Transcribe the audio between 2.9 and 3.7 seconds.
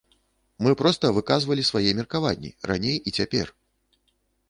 і цяпер.